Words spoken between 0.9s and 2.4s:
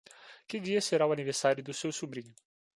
o aniversário do seu sobrinho?